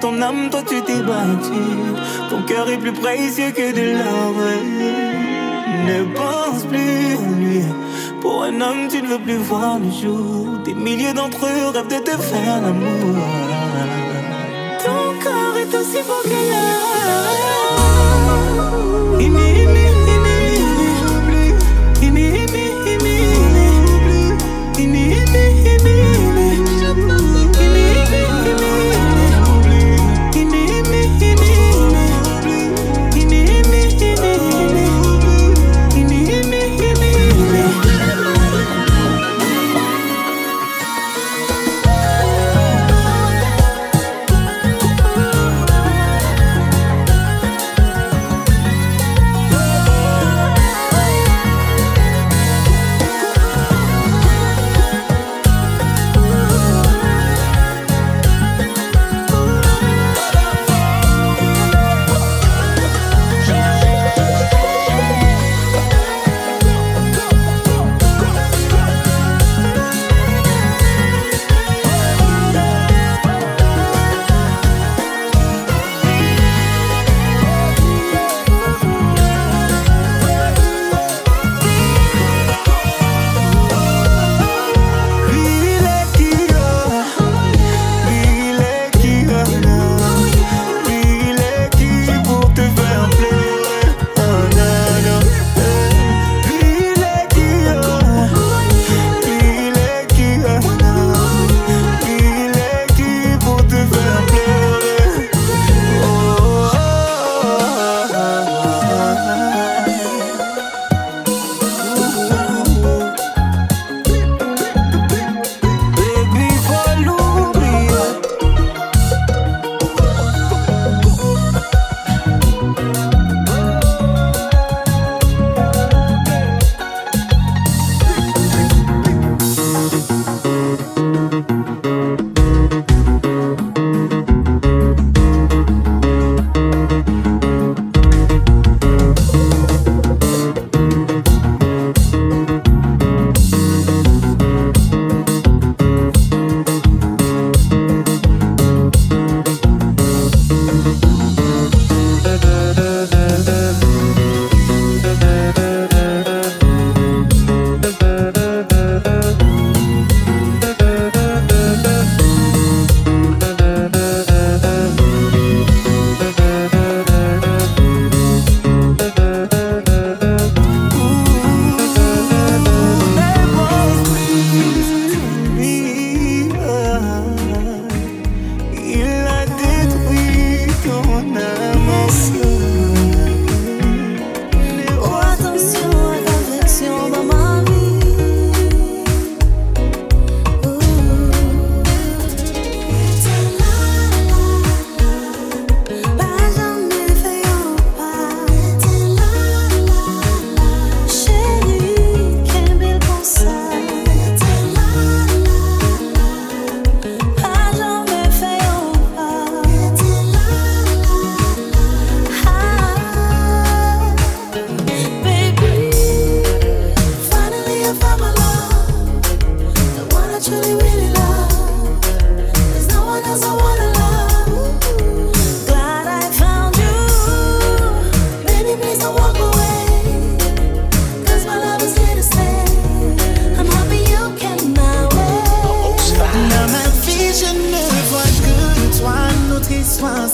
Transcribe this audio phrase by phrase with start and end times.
[0.00, 1.62] ton âme, toi tu t'es battu.
[2.30, 4.34] Ton cœur est plus précieux que de l'or.
[5.86, 7.62] Ne pense plus à lui.
[8.20, 10.46] Pour un homme, tu ne veux plus voir le jour.
[10.64, 13.16] Des milliers d'entre eux rêvent de te faire l'amour.
[14.84, 16.92] Ton corps est aussi beau que l'or.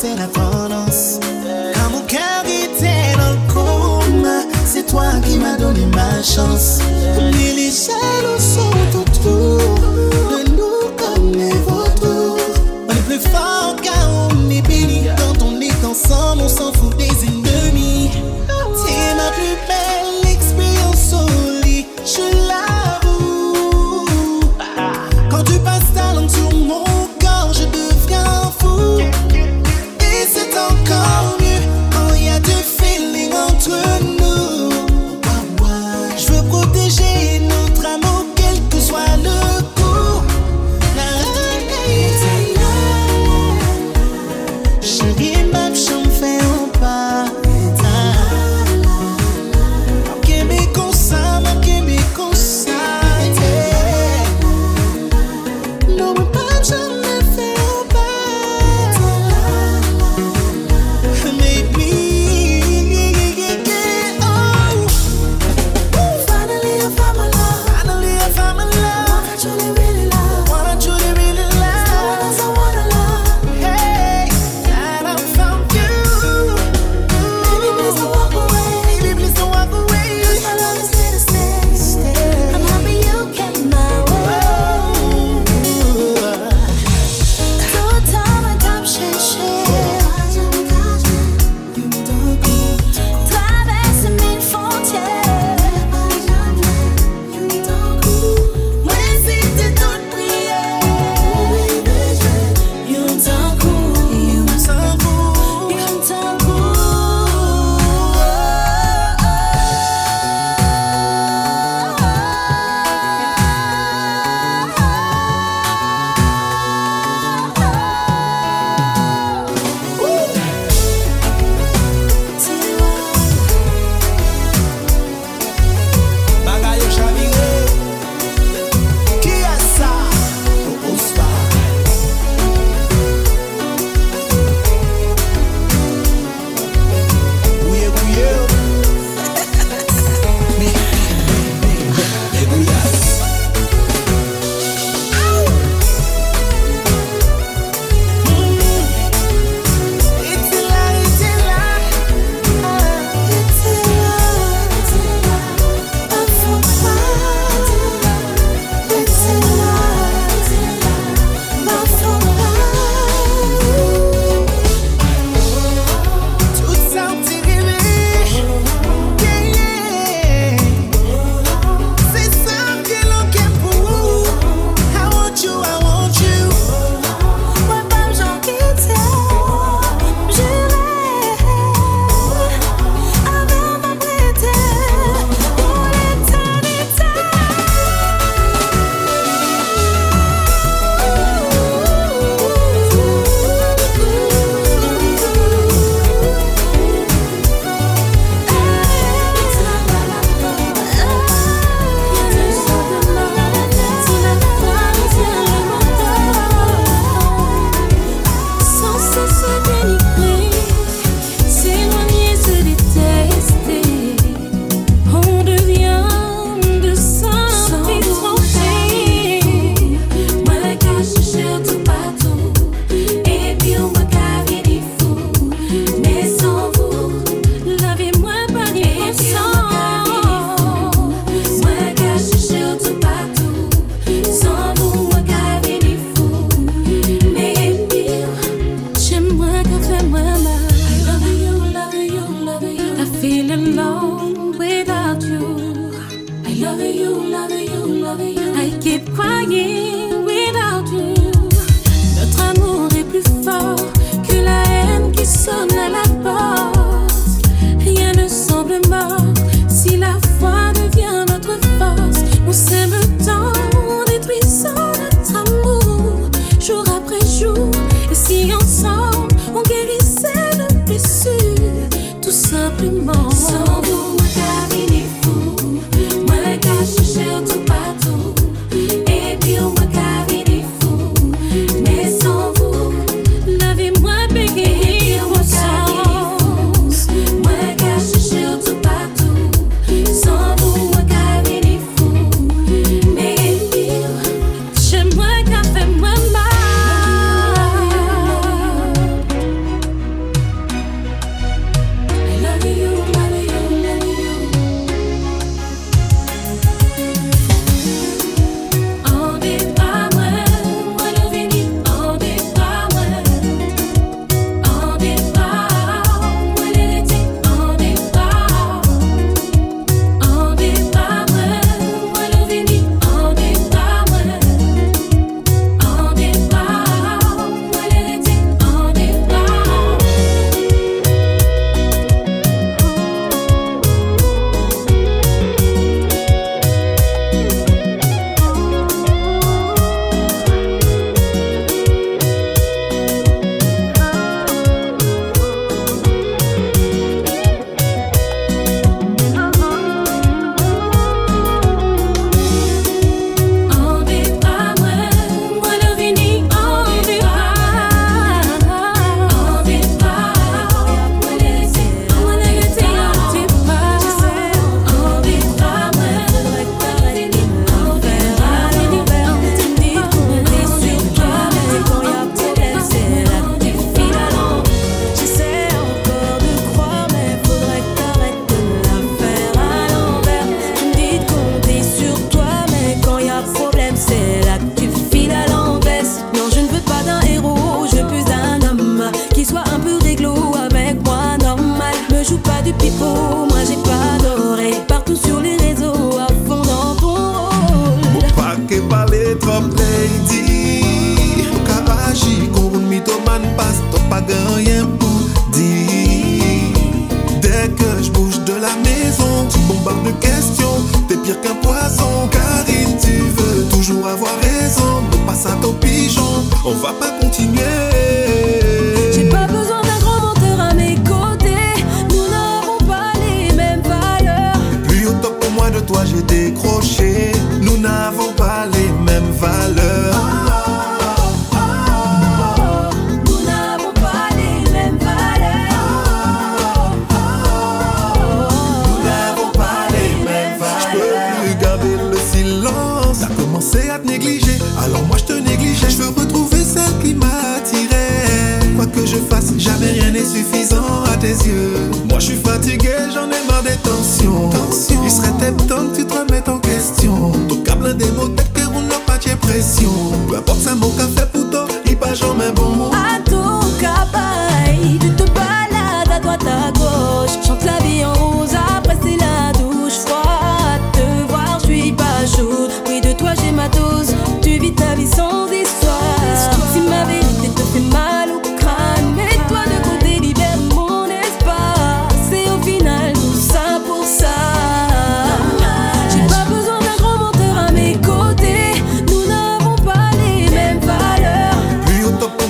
[0.00, 1.18] c'est la tendance.
[1.74, 6.78] Quand mon cœur était dans le coma, c'est toi qui m'as donné ma chance.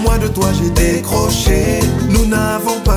[0.02, 1.80] Moi de toi, j'ai décroché.
[2.08, 2.87] Nous n'avons pas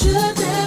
[0.00, 0.57] Je t'aime.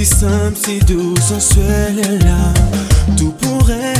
[0.00, 2.54] Si simple, si douce, sensuelle, elle a
[3.18, 3.99] tout pour elle.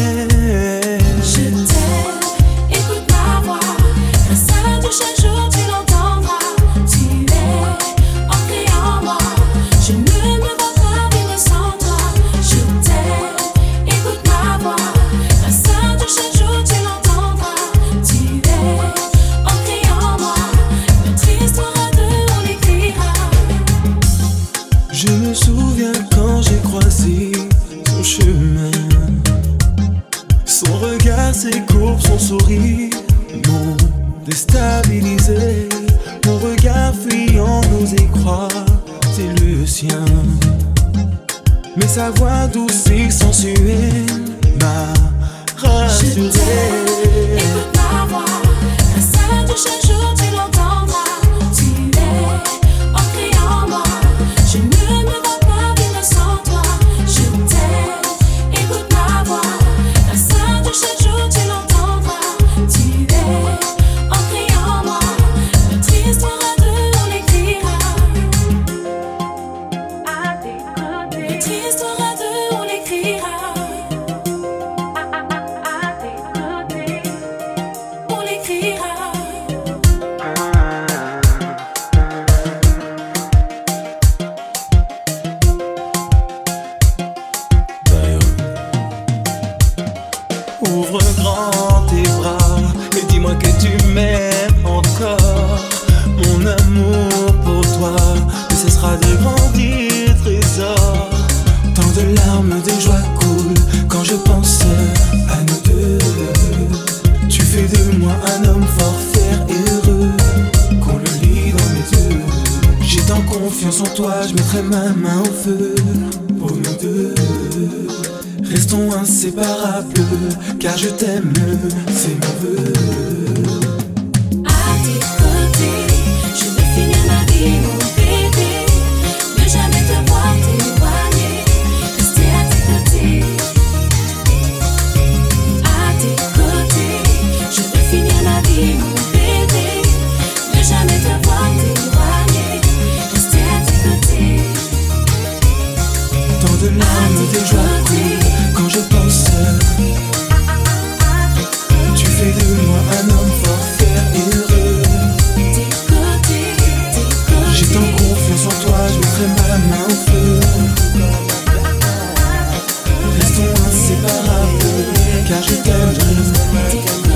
[165.30, 167.10] car je t'aime, je ne serai pas comme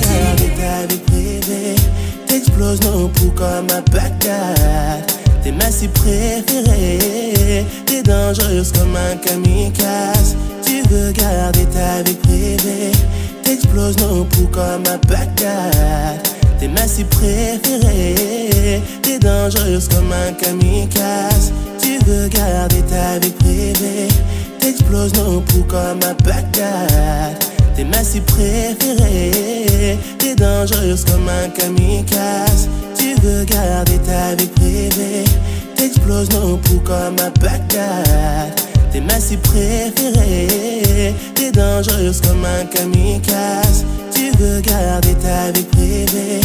[0.00, 1.74] T'es décalé, privé,
[2.26, 5.14] t'exploses nos poux comme un patate.
[5.42, 10.36] T'es ma si préférée, t'es dangereuse comme un kamikaze.
[10.64, 12.92] Tu veux garder ta vie privée,
[13.42, 16.30] t'exploses nos poux comme un patate.
[16.60, 21.52] T'es ma si préférée, t'es dangereuse comme un kamikaze.
[21.82, 24.08] Tu veux garder ta vie privée.
[24.64, 27.36] T'exploses nos poux comme un Bagdad.
[27.76, 29.98] T'es ma cible préférée.
[30.18, 32.70] T'es dangereuse comme un kamikaze.
[32.98, 35.26] Tu veux garder ta vie privée.
[35.76, 38.58] T'exploses nos poux comme un Bagdad.
[38.90, 41.14] T'es ma cible préférée.
[41.34, 43.84] T'es dangereuse comme un kamikaze.
[44.14, 46.40] Tu veux garder ta vie privée.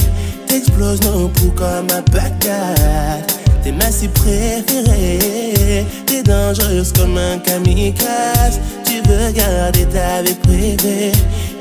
[0.45, 3.23] T'exploses nos poux comme un Bagdad.
[3.69, 5.85] T'es ma cible préférée.
[6.07, 8.59] T'es dangereuse comme un kamikaze.
[8.83, 11.11] Tu veux garder ta vie privée.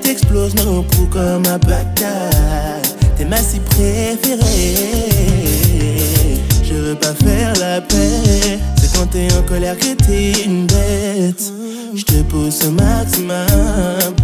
[0.00, 2.80] T'exploses nos poux comme un Bagdad.
[3.18, 4.40] T'es ma cible préférée.
[6.64, 8.58] Je veux pas faire la paix.
[8.98, 11.52] Quand t'es en colère que t'es une bête.
[11.94, 13.36] Je te pousse au maximum.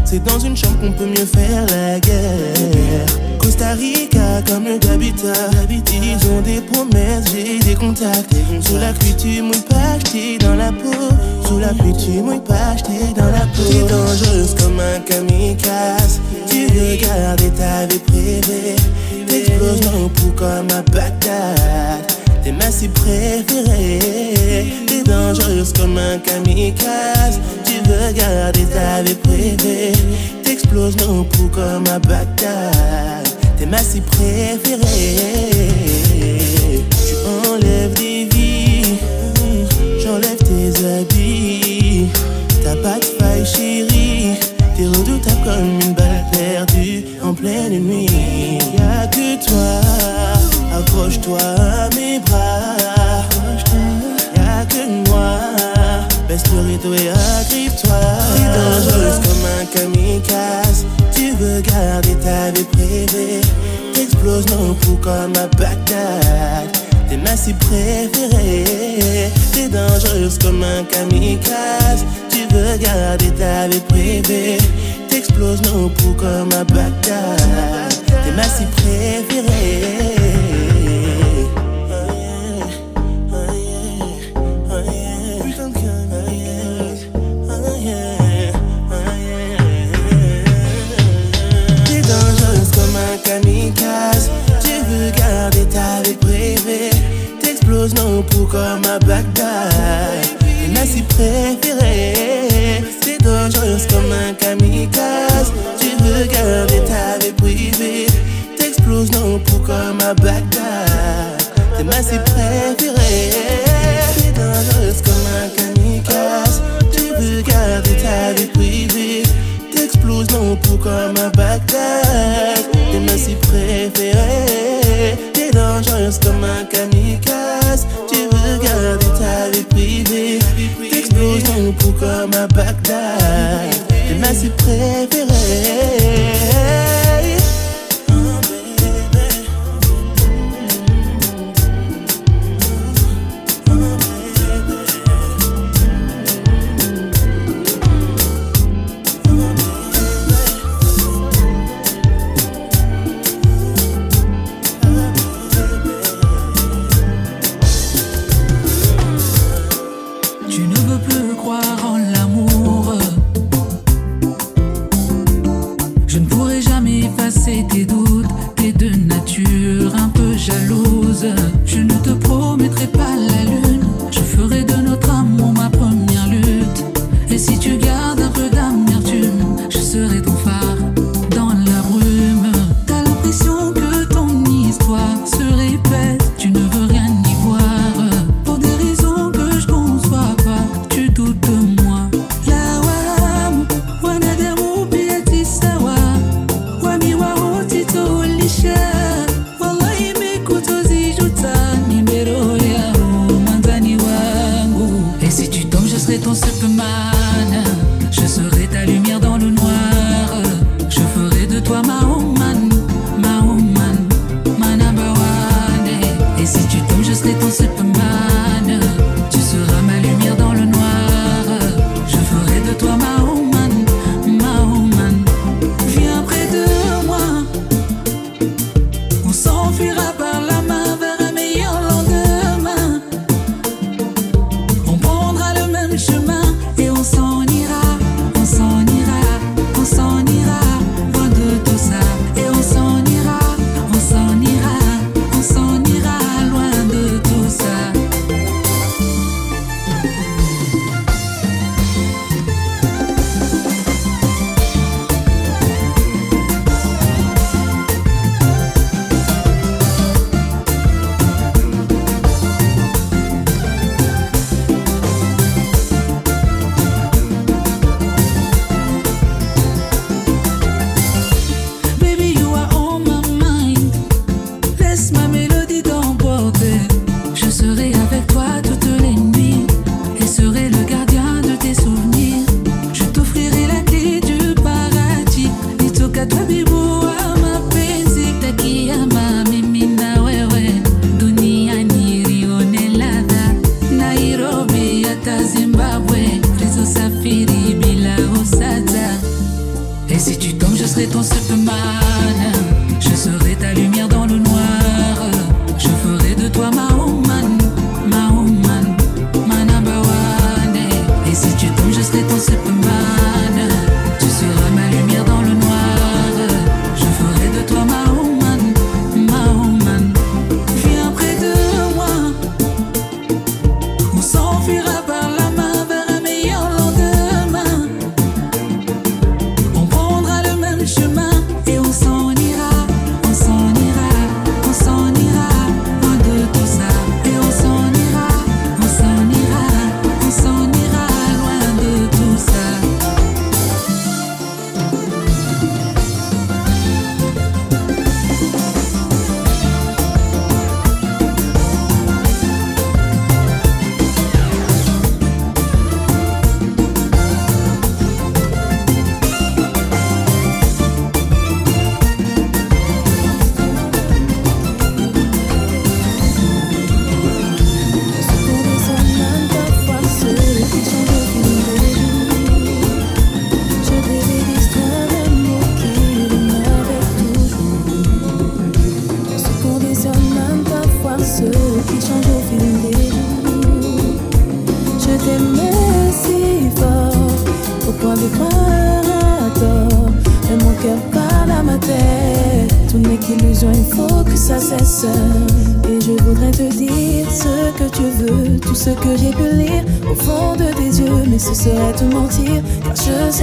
[0.05, 3.07] C'est dans une chambre qu'on peut mieux faire la guerre.
[3.39, 5.49] Costa Rica, comme le d'habitat.
[5.71, 8.35] Ils ont des promesses, j'ai des contacts.
[8.63, 11.47] Sous la pluie, tu mouilles pas, j't'ai dans la peau.
[11.47, 13.63] Sous la pluie, tu mouilles pas, j't'ai dans la peau.
[13.71, 16.21] T'es dangereuse comme un kamikaze.
[16.51, 18.75] Tu veux garder ta vie privée.
[19.29, 22.13] T'exploses dans poux comme un Bagdad.
[22.44, 24.66] T'es ma cible préférée.
[24.87, 27.40] T'es dangereuse comme un kamikaze.
[27.64, 29.92] Tu veux garder ta vie privée.
[30.42, 33.26] T'exploses nos poux comme un Bagdad.
[33.57, 35.70] T'es ma cible préférée.
[37.07, 37.14] Tu
[37.48, 38.98] enlèves des vies.
[40.02, 42.09] J'enlève tes habits.
[42.62, 44.37] T'as pas de faille, chérie.
[44.76, 48.59] T'es redoutable comme une balle perdue en pleine nuit.
[48.76, 49.80] Y'a que toi,
[50.79, 52.77] accroche-toi à mes bras.
[54.37, 55.39] Y'a que moi,
[56.29, 58.01] baisse le rideau et agrippe-toi.
[58.35, 60.85] T'es dangereuse comme un kamikaze.
[61.15, 63.41] Tu veux garder ta vie privée.
[63.93, 66.69] T'exploses nos poux comme un Bagdad.
[67.09, 69.31] T'es ma cible préférée.
[69.53, 72.05] T'es dangereuse comme un kamikaze.
[72.31, 74.59] Tu veux garder ta vie privée.
[75.09, 77.95] T'exploses nos poux comme un Bagdad.
[78.07, 80.13] T'es ma cible préférée.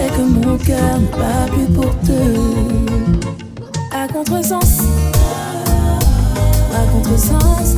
[0.01, 2.21] sais que mon cœur ne bat plus pour te.
[3.93, 4.81] À contresens,
[6.73, 7.75] à contresens,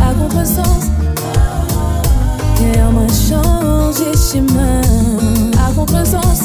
[0.00, 0.86] à contresens.
[2.56, 4.80] Quer uma change chemin.
[5.58, 6.42] À contresens,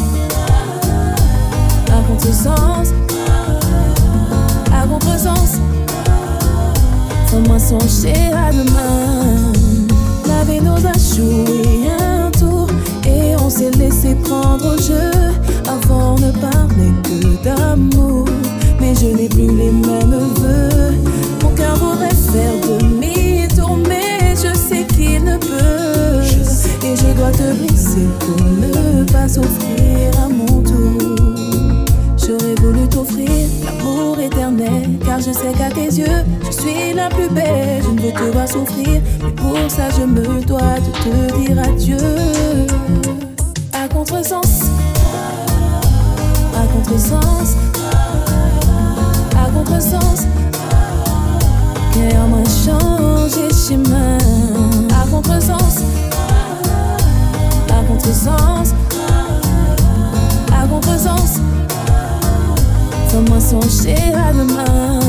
[1.88, 2.94] à contresens,
[4.74, 5.60] à contresens.
[7.28, 9.54] Fais-moi songer à demain.
[10.28, 11.71] La vie nous a joué
[14.32, 15.12] prendre au jeu.
[15.68, 18.26] Avant ne parlait que d'amour,
[18.80, 20.94] mais je n'ai plus les mêmes vœux.
[21.44, 26.22] Mon cœur voudrait faire demi-tour, mais je sais qu'il ne peut.
[26.88, 31.16] Et je dois te laisser pour ne pas souffrir à mon tour.
[32.18, 33.30] J'aurais voulu t'offrir
[33.66, 37.82] l'amour éternel, car je sais qu'à tes yeux, je suis la plus belle.
[37.84, 41.60] Je ne veux te voir souffrir, mais pour ça, je me dois de te dire
[41.60, 43.21] adieu
[44.02, 44.64] contresens.
[46.56, 47.56] À contresens.
[49.38, 50.26] À contresens.
[51.94, 54.18] Que a changé chemin?
[54.90, 55.84] À contresens.
[57.70, 58.74] À contresens.
[60.52, 61.40] À contresens.
[63.10, 65.00] Fais-moi songer à demain.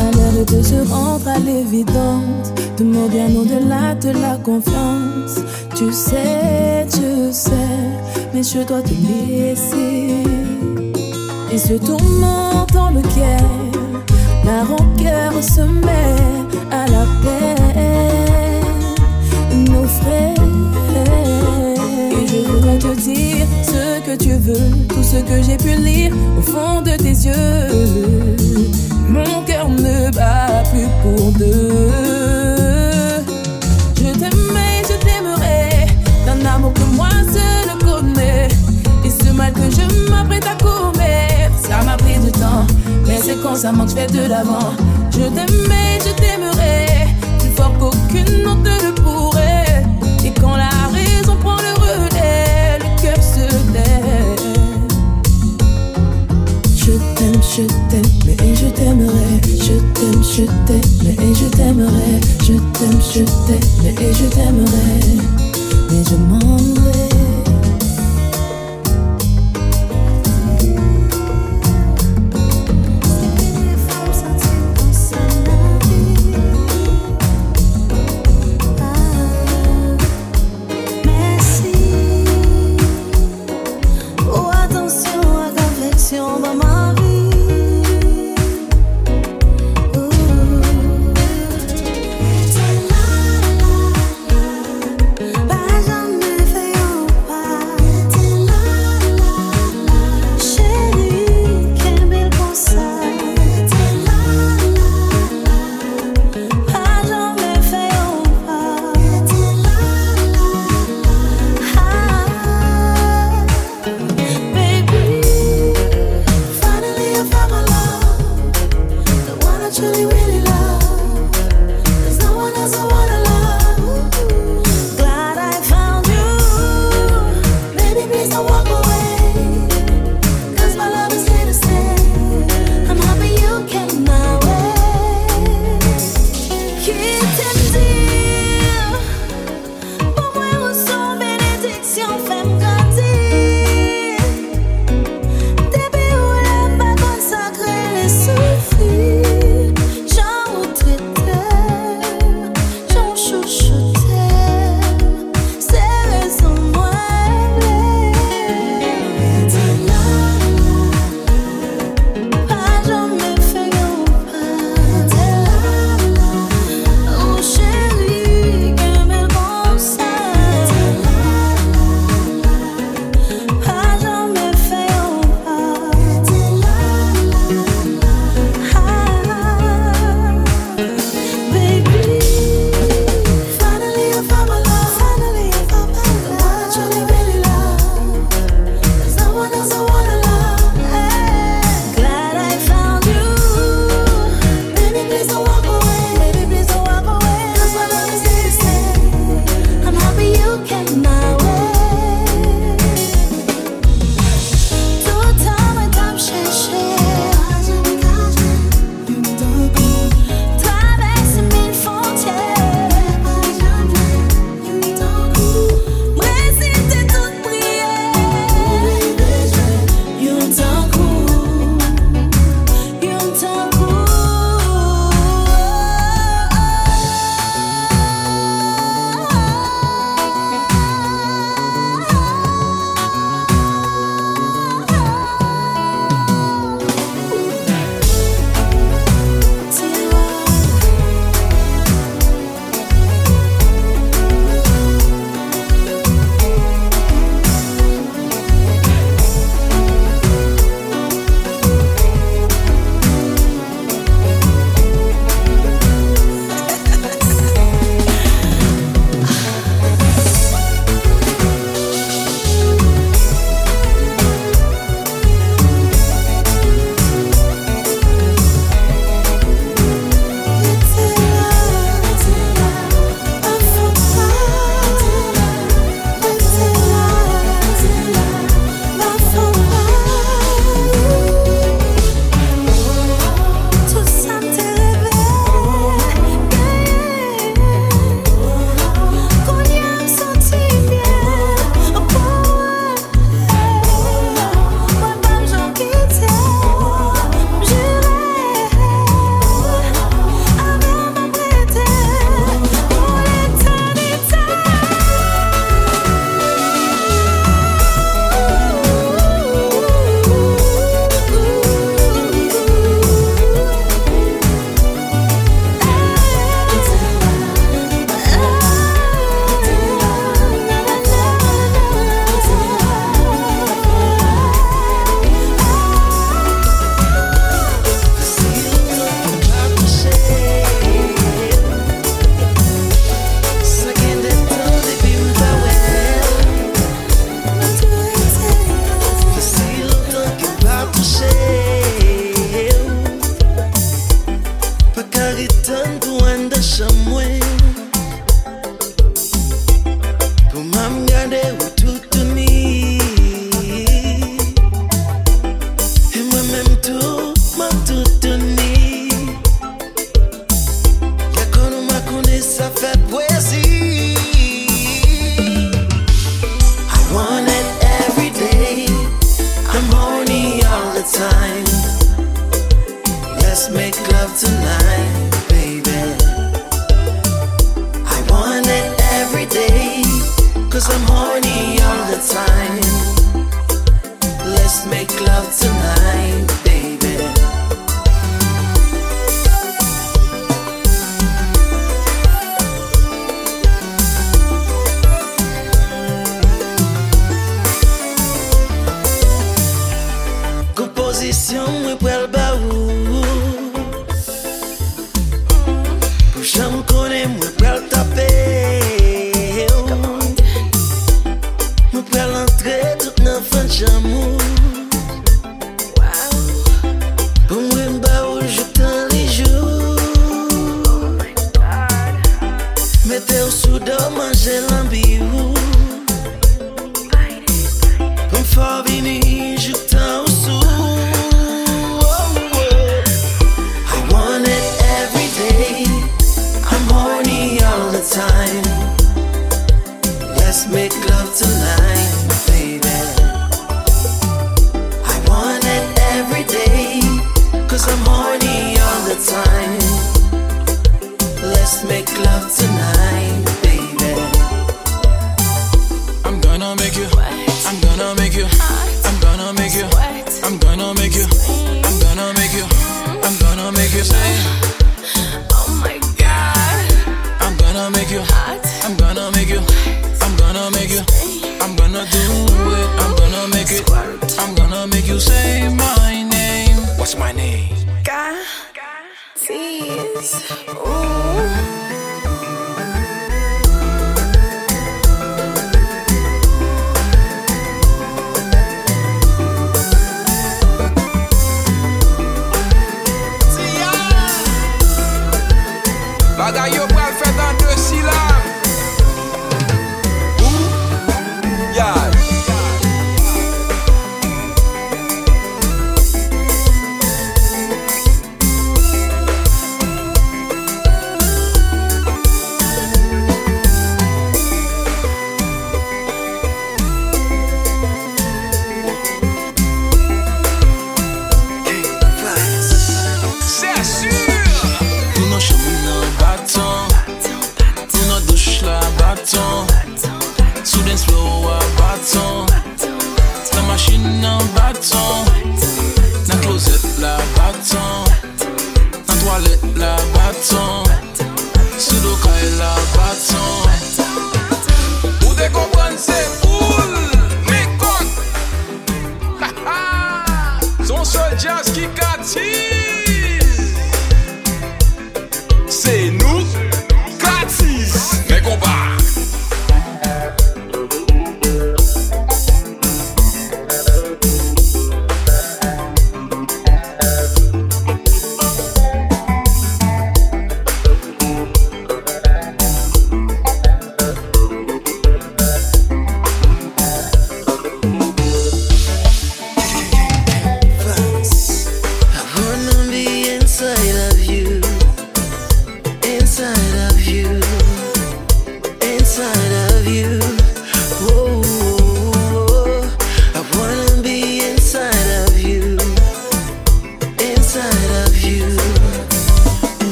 [0.00, 2.54] À l'heure de je rentre à l'évidence.
[2.78, 5.42] Demande bien au-delà de la confiance.
[5.78, 7.52] Tu sais, je sais,
[8.34, 10.24] mais je dois te laisser.
[11.52, 13.46] Et ce tourment dans lequel
[14.44, 16.16] la rancœur se met
[16.72, 17.54] à la paix,
[19.54, 20.34] nos frères.
[22.10, 26.12] Et je voudrais te dire ce que tu veux, tout ce que j'ai pu lire
[26.36, 28.34] au fond de tes yeux.
[29.08, 32.17] Mon cœur ne bat plus pour deux.
[39.38, 42.66] mal que je m'apprête à courir, mais ça m'a pris du temps.
[43.06, 44.72] Mais c'est quand ça manque, je fais de l'avant.
[45.12, 47.06] Je t'aimais, je t'aimerais,
[47.38, 49.84] plus fort qu'aucune autre ne pourrait.
[50.24, 54.40] Et quand la raison prend le relais, le cœur se lève.
[56.76, 59.30] Je t'aime, je t'aime, et je t'aimerai.
[59.66, 62.20] Je t'aime, je t'aime, et je t'aimerai.
[62.42, 64.98] Je t'aime, je t'aime, et je t'aimerai.
[65.90, 67.27] Mais je m'en vais.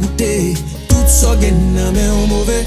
[0.00, 0.56] goute
[0.88, 2.58] Tout so gen nan men ou mouve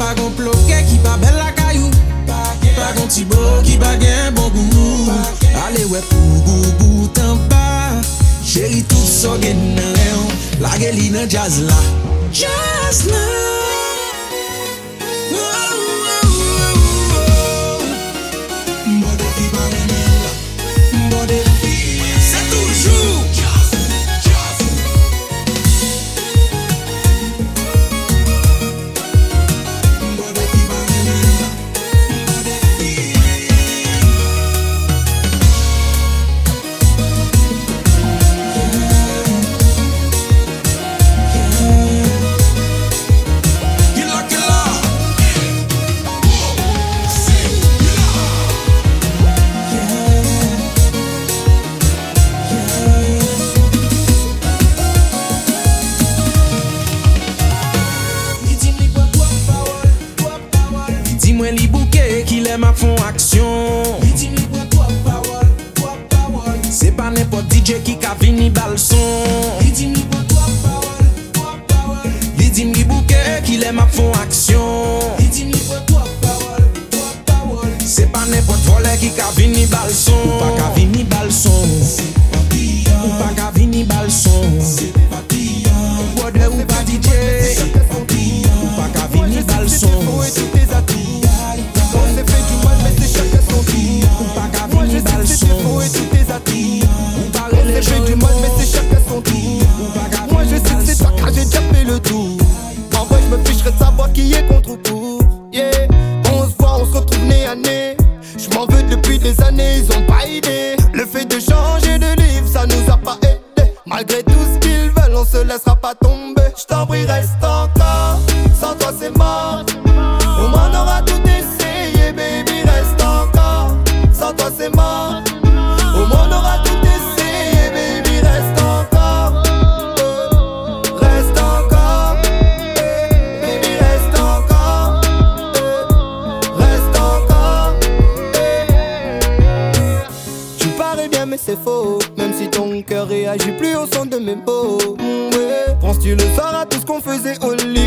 [0.00, 1.90] Pa gon ploke ki pa bel la kayou
[2.28, 5.16] Pa gon tibo ki pa gen bon gou
[5.64, 7.64] Ale we pou gou boutan pa
[8.44, 11.82] Chéri tout so gen nan men ou La geli nan jazz la
[12.32, 13.61] Jazz la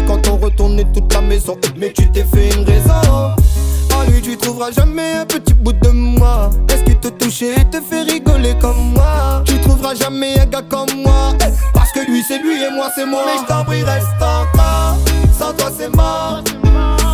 [0.06, 1.58] quand on retournait toute la maison.
[1.78, 3.36] Mais tu t'es fait une raison.
[3.94, 6.50] À lui, tu trouveras jamais un petit bout de moi.
[6.70, 9.42] Est-ce qu'il te touchait et te fait rigoler comme moi?
[9.46, 11.34] Tu trouveras jamais un gars comme moi.
[11.42, 13.24] Eh, parce que lui, c'est lui et moi, c'est moi.
[13.26, 14.98] Mais je t'en prie, reste encore.
[15.38, 16.44] Sans toi, c'est mort.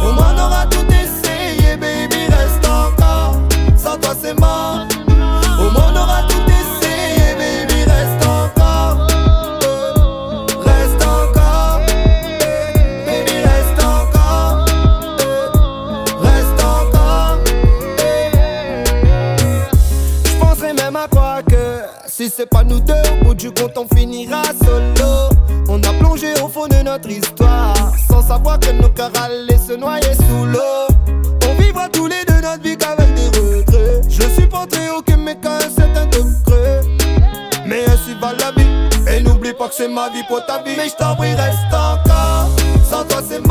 [0.04, 3.38] On m'en aura tout essayé, baby, reste encore.
[3.78, 4.88] Sans toi, c'est mort.
[23.42, 25.30] du compte, on finira solo.
[25.68, 27.74] On a plongé au fond de notre histoire,
[28.08, 30.88] sans savoir que nos cœurs allaient se noyer sous l'eau.
[31.50, 34.02] On vivra tous les deux notre vie qu'avec des regrets.
[34.08, 36.82] Je suis pas très haut que mais qu'à un certain degré.
[37.66, 38.70] Mais ainsi va la vie,
[39.12, 40.76] et n'oublie pas que c'est ma vie pour ta vie.
[40.78, 42.48] Mais je t'en prie, reste encore.
[42.88, 43.51] Sans toi, c'est ma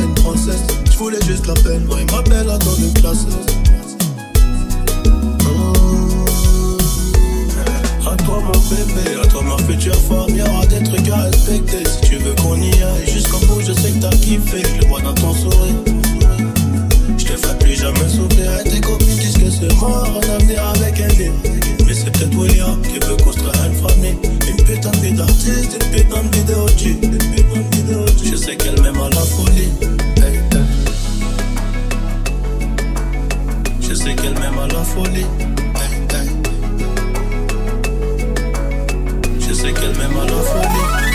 [0.00, 0.62] une princesse.
[0.90, 3.26] Je voulais juste la peine, moi il m'appelle à temps de classe.
[5.44, 5.72] Oh.
[8.08, 11.84] À toi mon bébé, à toi ma future femme, y'aura des trucs à respecter.
[11.84, 14.86] Si tu veux qu'on y aille jusqu'au bout, je sais que t'as kiffé, je le
[14.88, 15.74] vois dans ton sourire.
[17.18, 20.62] Je te fais plus jamais souffrir, et tes copines disent que c'est mort, un avenir
[20.76, 21.32] avec elle.
[21.86, 24.16] Mais c'est peut-être William qui veut construire une famille
[24.66, 28.30] putain de vie d'artiste, une putain de vie de OG, une putain de vie de
[28.30, 29.70] Je sais qu'elle m'aime à la folie.
[30.16, 30.40] Hey.
[33.80, 35.26] Je sais qu'elle m'aime à la folie.
[35.76, 36.26] Hey,
[39.38, 41.05] je sais qu'elle m'aime à la folie.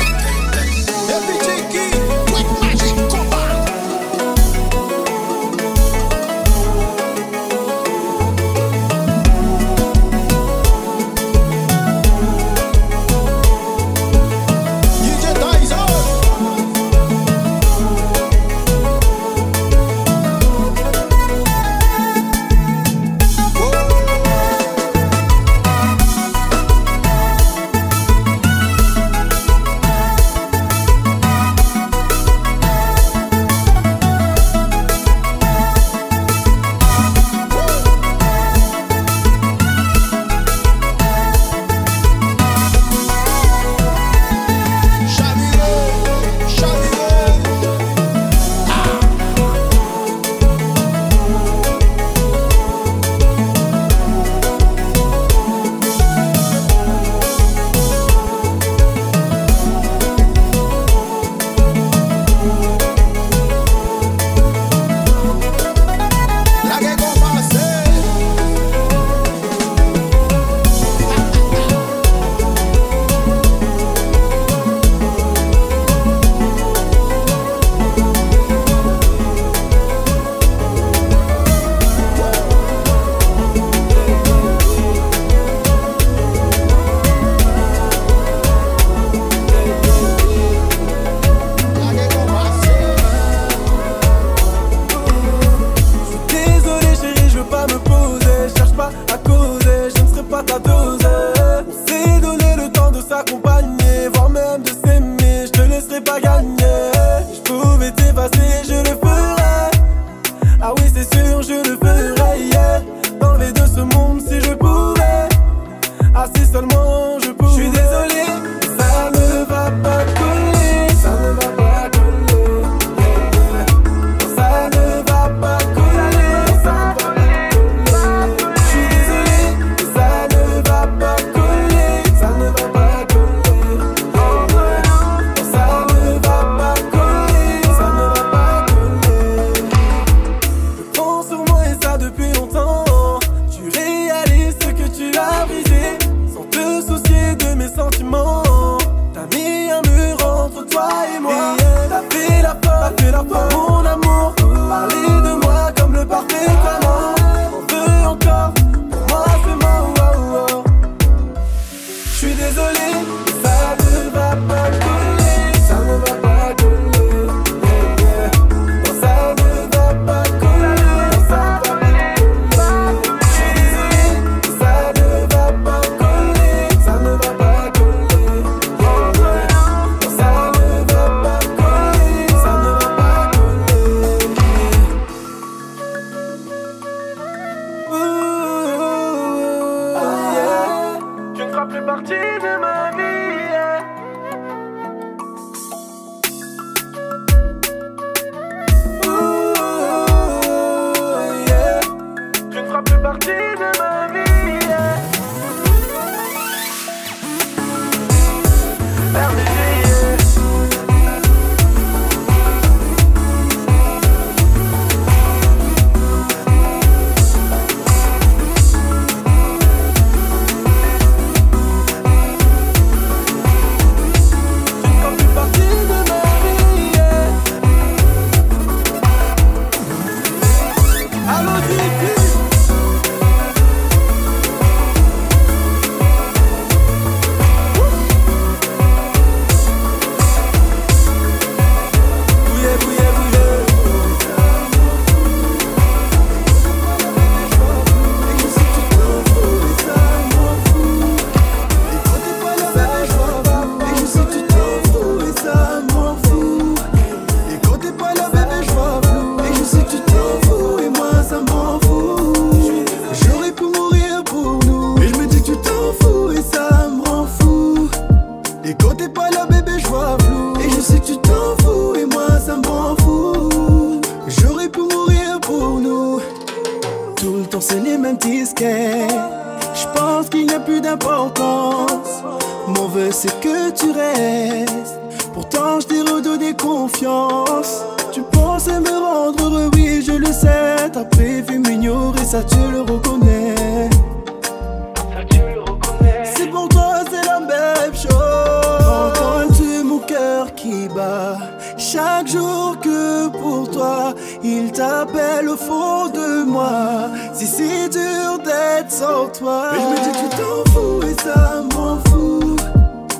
[305.51, 307.09] Au fond de moi.
[307.33, 311.61] Si c'est dur d'être sans toi, mais je me dis tu t'en fous et ça
[311.63, 312.55] me rend fou.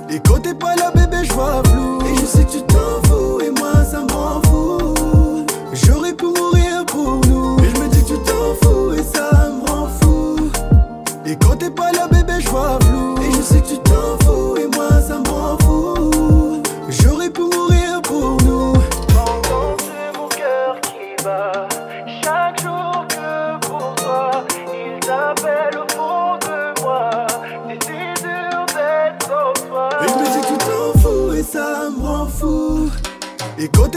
[0.09, 1.99] Et quand t'es pas là, bébé, je vois flou.
[2.05, 5.45] Et je sais que tu t'en fous et moi ça me rend fou.
[5.73, 7.57] J'aurais pu mourir pour nous.
[7.59, 10.35] Et je me dis tu t'en fous et ça me rend fou.
[11.25, 13.15] Et quand t'es pas là, bébé, je vois flou.
[13.21, 13.77] Et je sais que tu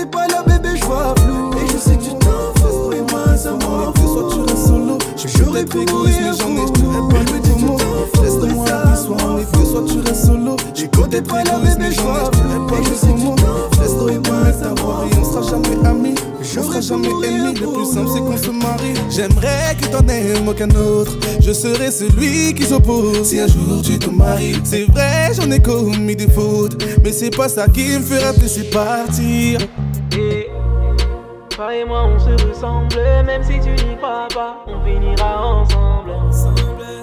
[0.05, 1.50] t'es pas là, bébé, je vois flou.
[1.55, 4.12] Et je sais que tu t'en fous et moi ça me rend fou.
[4.12, 7.76] Soit tu restes solo, j'aurais pu égoïste, mais j'en ai, je je que tu comment.
[8.22, 10.57] Laisse-moi la ça vie, soit effet, soit tu restes solo.
[10.74, 12.74] J'ai côté pas là, bébé, je vois je flou.
[12.74, 15.05] Et je sais que tu t'en et moi savoir, savoir.
[15.05, 16.14] et on sera jamais amis.
[16.40, 17.61] On sera J'aurais pu jamais ennemis.
[17.61, 18.94] Le plus simple, c'est qu'on se marie.
[19.11, 21.16] J'aimerais que t'en aimes aucun autre.
[21.40, 24.57] Je serai celui qui s'oppose si un jour tu te maries.
[24.64, 26.82] C'est vrai, j'en ai commis des fautes.
[27.02, 29.61] Mais c'est pas ça qui me fera laisser partir.
[31.74, 35.44] Et toi et moi on se ressemble, même si tu n'y crois pas, on finira
[35.44, 36.12] ensemble.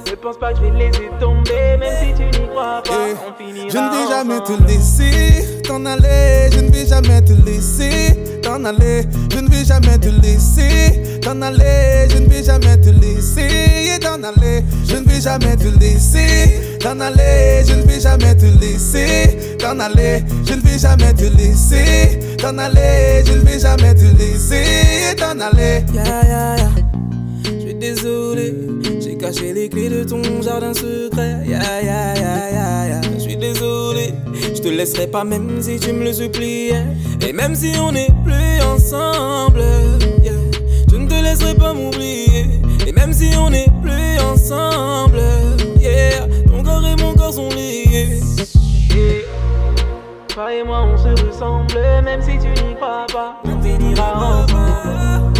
[0.09, 2.93] Ne pense pas que je vais te laisser tomber, même si tu n'y crois pas,
[3.09, 6.49] Eh, on finira Je ne vais jamais te laisser t'en aller.
[6.53, 9.07] Je ne vais jamais te laisser t'en aller.
[9.32, 11.97] Je ne vais jamais te laisser t'en aller.
[12.09, 14.63] Je ne vais jamais te laisser t'en aller.
[14.88, 17.63] Je ne vais jamais te laisser t'en aller.
[17.65, 20.24] Je ne vais jamais te laisser t'en aller.
[20.45, 23.24] Je ne vais jamais te laisser t'en aller.
[23.26, 25.86] Je ne vais jamais te laisser t'en aller.
[27.46, 28.56] Je suis désolé,
[29.00, 31.44] j'ai cacher les clés de ton jardin secret.
[33.14, 34.14] Je suis désolé,
[34.56, 36.84] je te laisserai pas même si tu me le suppliais.
[37.28, 39.62] Et même si on n'est plus ensemble,
[40.89, 42.46] je ne te laisserai pas m'oublier.
[42.88, 45.22] Et même si on n'est plus ensemble,
[45.80, 48.20] yeah, ton corps et mon corps sont liés.
[50.34, 51.76] Toi et moi on se ressemble,
[52.06, 55.34] même si tu n'y crois pas, on finira ensemble.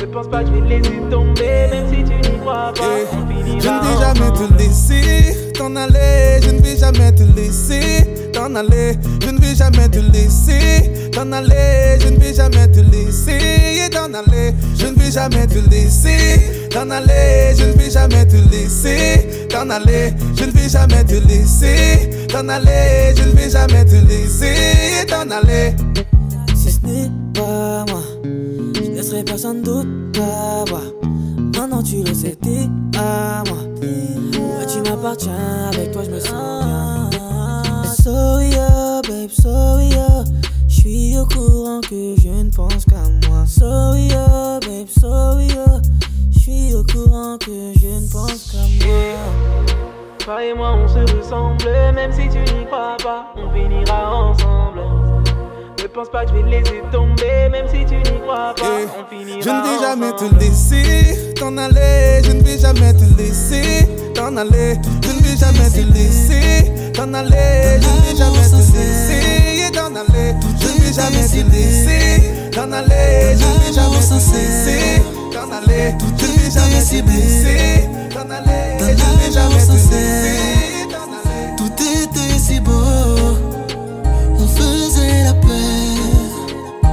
[0.00, 2.82] Ne pense pas que je vais laisser tomber, même si tu n'y crois pas,
[3.12, 7.22] on finira Je ne vais jamais te laisser t'en aller, je ne vais jamais te
[7.36, 12.68] laisser t'en aller, je ne vais jamais te laisser t'en aller, je ne vais jamais
[12.68, 17.90] te laisser t'en aller, je ne vais jamais te laisser t'en aller, je ne vais
[17.90, 21.99] jamais te laisser t'en aller, je ne vais jamais te laisser
[22.30, 25.74] t'en aller, je ne vais jamais te laisser t'en aller.
[26.54, 30.82] Si ce n'est pas moi, je laisserai personne d'autre t'avoir.
[31.56, 32.68] Maintenant tu le sais, t'es
[32.98, 33.58] à moi.
[34.38, 37.62] Moi tu m'appartiens, avec toi je me sens bien.
[38.02, 40.24] Sorry, oh, babe, sorry, oh.
[40.68, 43.44] Je suis au courant que je ne pense qu'à moi.
[43.46, 45.80] Sorry, oh, babe, sorry, oh.
[46.32, 49.69] Je suis au courant que je ne pense qu'à moi.
[50.24, 51.64] Toi et moi on se ressemble,
[51.94, 54.80] même si tu n'y crois pas, on finira ensemble.
[55.78, 58.64] Ne pense pas que je vais laisser tomber, même si tu n'y crois pas,
[58.98, 63.04] on finira Je ne vais jamais te laisser t'en aller, je ne vais jamais te
[63.18, 68.50] laisser t'en aller, je ne vais jamais te laisser t'en aller, je ne vais jamais
[68.50, 73.72] te laisser t'en aller, je ne vais jamais te laisser t'en aller, je ne vais
[73.72, 75.02] jamais te laisser
[75.32, 78.69] t'en aller, je ne vais jamais te laisser t'en aller,
[81.56, 82.72] Tout était si beau,
[84.38, 86.88] on faisait la paix.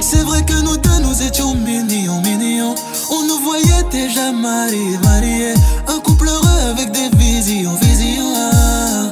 [0.00, 2.74] C'est vrai que nous deux nous étions mignons, mignons.
[3.10, 5.54] On nous voyait déjà mariés, mariés.
[5.88, 8.32] Un couple heureux avec des visions, visions.
[8.36, 9.10] ah.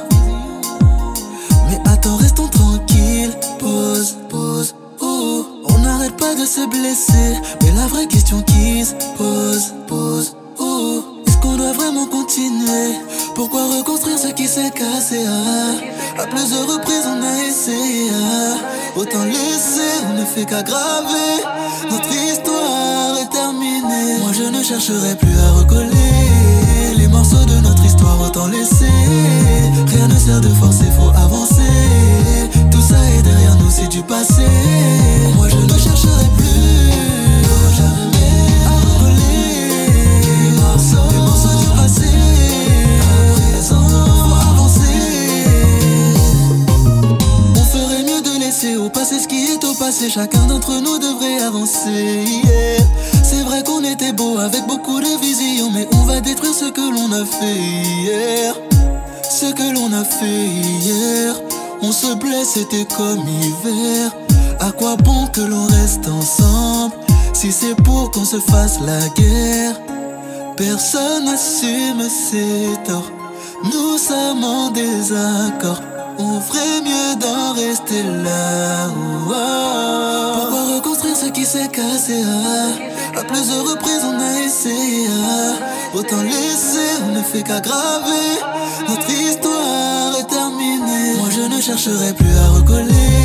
[1.69, 3.35] Mais attends, restons tranquilles.
[3.59, 4.75] Pause, pause.
[5.01, 7.39] Oh, on n'arrête pas de se blesser.
[7.61, 10.35] Mais la vraie question qui se pose, pose.
[10.59, 11.03] Oh,
[11.51, 12.95] qu'on doit vraiment continuer.
[13.35, 18.99] Pourquoi reconstruire ce qui s'est cassé ah À plusieurs reprises on a essayé ah.
[18.99, 21.33] Autant laisser, on ne fait qu'aggraver.
[21.89, 24.19] Notre histoire est terminée.
[24.21, 28.95] Moi je ne chercherai plus à recoller Les morceaux de notre histoire autant laisser.
[29.87, 31.73] Rien ne sert de forcer, faut avancer.
[32.71, 34.47] Tout ça est derrière nous, c'est du passé.
[35.35, 37.10] Moi je ne chercherai plus
[50.13, 52.25] Chacun d'entre nous devrait avancer.
[52.43, 52.83] yeah.
[53.23, 56.81] C'est vrai qu'on était beau avec beaucoup de vision, mais on va détruire ce que
[56.81, 58.55] l'on a fait hier?
[59.23, 60.47] Ce que l'on a fait
[60.81, 61.35] hier.
[61.81, 64.11] On se blesse, c'était comme hiver.
[64.59, 66.95] À quoi bon que l'on reste ensemble?
[67.31, 69.90] Si c'est pour qu'on se fasse la guerre?
[70.57, 73.11] Personne n'assume ses torts.
[73.63, 75.81] Nous sommes en désaccord.
[76.17, 78.87] On ferait mieux d'en rester là.
[78.89, 80.31] oh, oh.
[80.35, 82.21] Pourquoi reconstruire ce qui s'est cassé?
[82.25, 85.97] Ah À plusieurs reprises on a essayé ah.
[85.97, 88.39] Autant laisser, on ne fait qu'aggraver
[88.87, 93.20] Notre histoire est terminée Moi je ne chercherai plus à recoller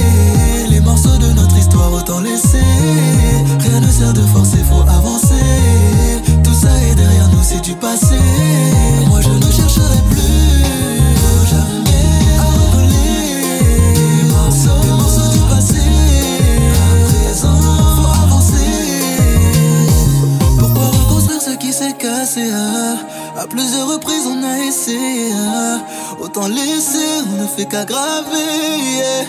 [27.66, 29.26] ne fait qu'aggraver yeah.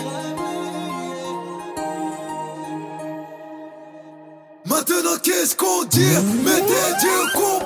[4.66, 6.16] Maintenant qu'est-ce qu'on dit?
[6.44, 7.57] Mettez Dieu combat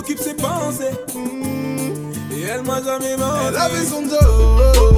[0.00, 0.94] m'occupe ses pensées.
[1.14, 2.12] Hmm.
[2.32, 3.46] Et elle m'a jamais menti.
[3.48, 4.89] Elle avait son dos.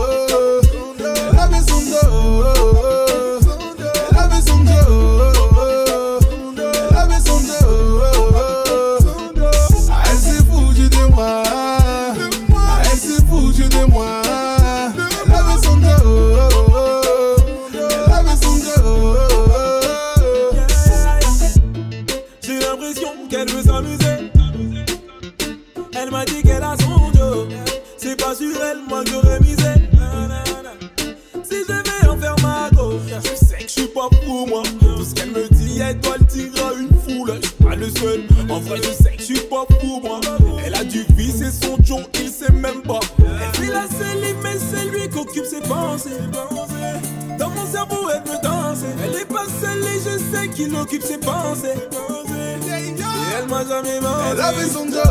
[53.63, 55.07] Ela fez um doce,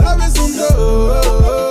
[0.00, 1.67] ela fez um.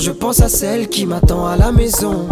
[0.00, 2.26] Je pense à celle qui m'attend à la maison,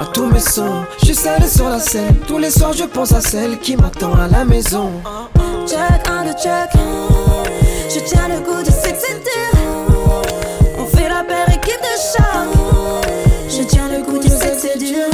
[0.00, 2.16] à tous mes sons, je serai sur la scène.
[2.26, 4.90] Tous les soirs, je pense à celle qui m'attend à la maison.
[5.64, 6.72] Jack, un de Jack,
[7.88, 9.60] je tiens le goût du sexe dur.
[10.76, 13.06] On fait la paire équipe de choc.
[13.48, 15.06] Je tiens le goût du sexe dur.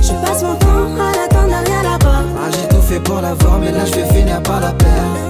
[0.00, 2.24] Je passe mon temps à l'attendre derrière la barre.
[2.38, 5.23] Ah, j'ai tout fait pour l'avoir, mais là je vais finir par la perdre.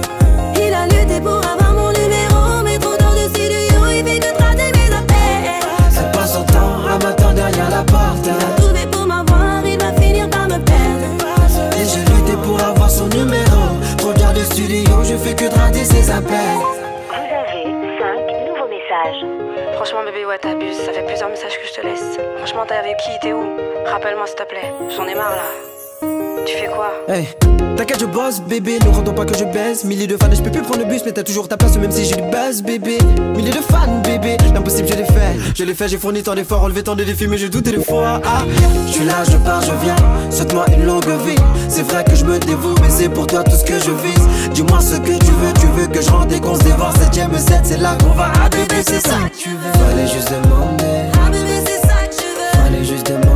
[15.25, 16.37] fait que de rater ses appels.
[17.09, 19.25] Vous avez 5 nouveaux messages.
[19.73, 20.77] Franchement, bébé, ouais, t'abuses.
[20.77, 22.19] Ça fait plusieurs messages que je te laisse.
[22.37, 23.43] Franchement, t'es avec qui T'es où?
[23.87, 24.71] Rappelle-moi, s'il te plaît.
[24.95, 26.45] J'en ai marre, là.
[26.45, 26.91] Tu fais quoi?
[27.07, 27.27] Hey.
[27.77, 28.79] T'inquiète, je bosse, bébé.
[28.85, 29.83] Ne rendons pas que je baisse.
[29.83, 31.91] Milliers de fans, je peux plus prendre le bus, mais t'as toujours ta place, même
[31.91, 32.97] si j'ai du buzz, bébé.
[33.35, 34.37] Milliers de fans, bébé.
[34.53, 35.37] L'impossible, je l'ai fait.
[35.55, 37.83] Je l'ai fait, j'ai fourni tant d'efforts, relevé tant de défis, mais je doutais des
[37.83, 38.21] fois.
[38.23, 38.43] Ah,
[38.87, 39.95] je suis là, je pars, je viens.
[40.31, 41.35] Souhaite-moi une longue vie.
[41.67, 44.27] C'est vrai que je me dévoue, mais c'est pour toi tout ce que je vise.
[44.53, 46.93] Dis-moi ce que tu veux, tu veux que je rende et qu'on se dévore.
[46.93, 47.31] 7ème
[47.63, 48.31] c'est là qu'on va.
[48.41, 49.85] Ah, bébé, c'est ça que tu veux.
[49.85, 51.09] Fallait juste demander.
[51.13, 52.63] Ah, bébé, c'est ça que tu veux.
[52.63, 53.34] Fallait juste demander.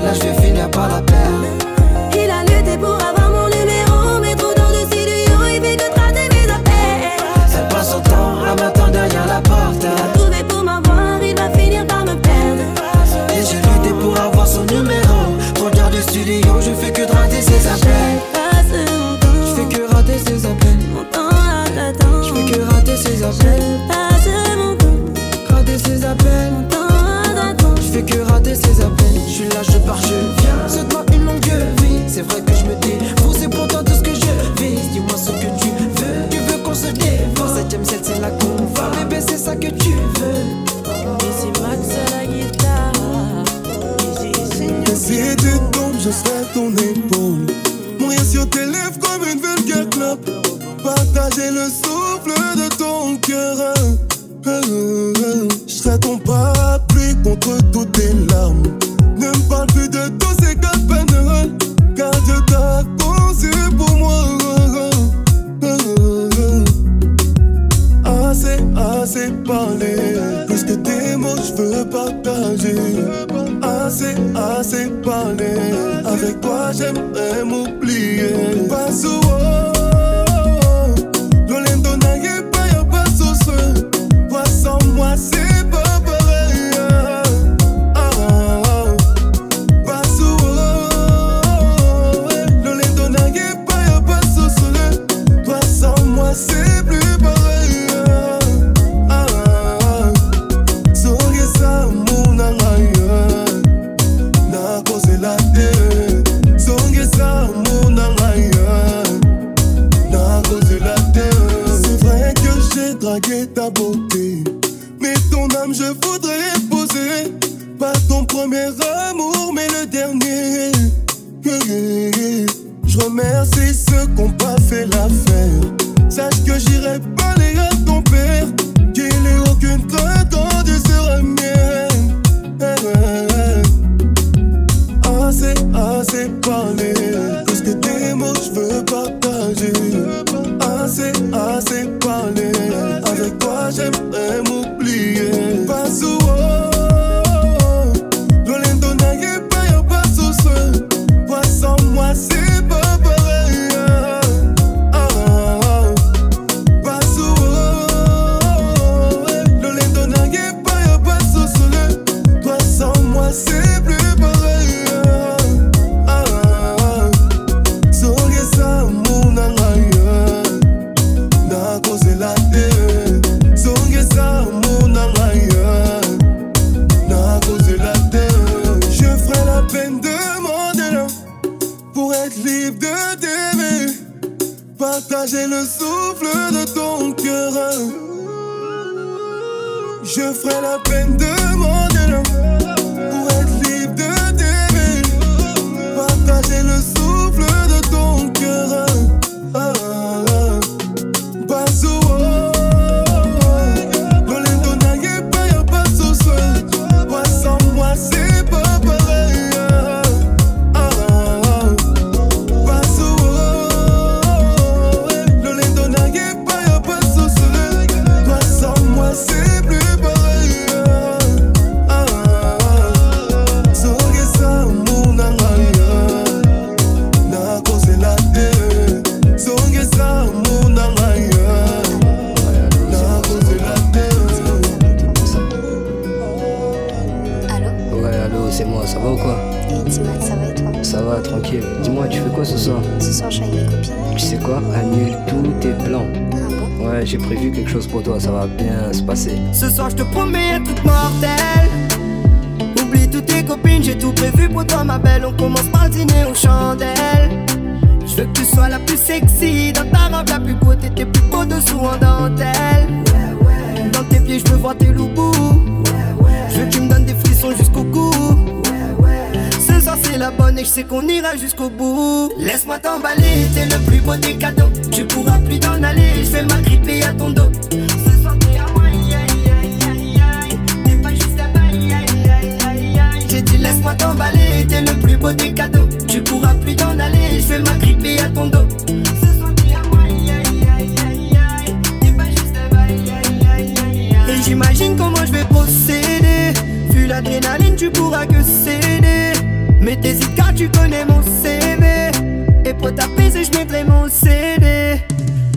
[0.00, 1.07] là je vais finir par la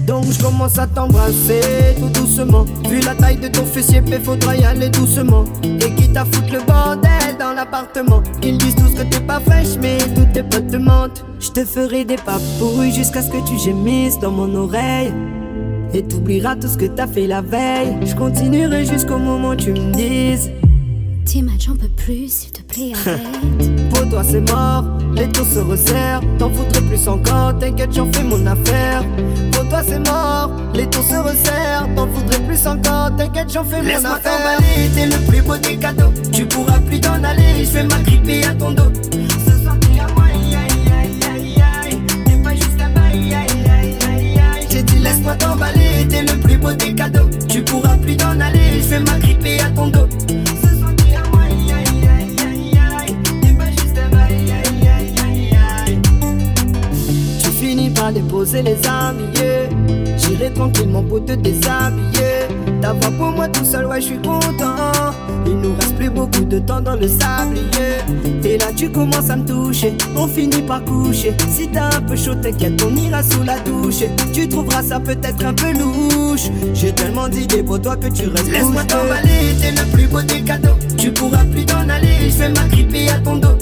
[0.05, 2.65] Donc je commence à t'embrasser tout doucement.
[2.89, 5.45] Vu la taille de ton fessier, mais faudra y aller doucement.
[5.63, 8.21] Et quitte à foutre le bordel dans l'appartement.
[8.43, 11.23] Ils disent tous que t'es pas fraîche, mais tous tes potes te mentent.
[11.39, 15.13] Je te ferai des papouilles jusqu'à ce que tu gémisses dans mon oreille.
[15.93, 17.95] Et t'oublieras tout ce que t'as fait la veille.
[18.05, 20.51] Je continuerai jusqu'au moment où tu me dises.
[21.25, 22.50] Tim, j'en peux plus,
[23.89, 26.21] Pour toi c'est mort, les taux se resserrent.
[26.39, 29.03] T'en voudrais plus encore, t'inquiète, j'en fais mon affaire.
[29.51, 31.89] Pour toi c'est mort, les taux se resserrent.
[31.95, 34.01] T'en voudrais plus encore, t'inquiète, j'en fais mon affaire.
[34.01, 36.13] Laisse-moi t'emballer, t'es le plus beau des cadeaux.
[36.31, 38.91] Tu pourras plus t'en aller, je vais m'agripper à ton dos.
[39.11, 42.01] Ce soir t'es à moi, aïe, aïe, aïe, aïe, aïe.
[42.25, 44.67] T'es pas juste aïe, aïe, aïe, aïe, aïe.
[44.69, 47.29] J'ai dit laisse-moi t'emballer, t'es le plus beau des cadeaux.
[47.49, 50.07] Tu pourras plus t'en aller, je vais m'agripper à ton dos.
[50.63, 50.91] Ce soir
[58.09, 59.69] déposer les yeah.
[60.17, 62.47] J'irai tranquillement pour te déshabiller.
[62.81, 65.11] T'avoir pour moi tout seul, ouais, je suis content.
[65.45, 67.99] Il nous reste plus beaucoup de temps dans le sablier.
[68.43, 69.93] Et là, tu commences à me toucher.
[70.15, 71.35] On finit par coucher.
[71.49, 74.03] Si t'as un peu chaud, t'inquiète, on ira sous la douche.
[74.33, 76.49] Tu trouveras ça peut-être un peu louche.
[76.73, 80.41] J'ai tellement d'idées pour toi que tu restes Laisse-moi t'emballer, t'es le plus beau des
[80.41, 80.77] cadeaux.
[80.97, 83.57] Tu pourras plus t'en aller, je vais m'agripper à ton dos.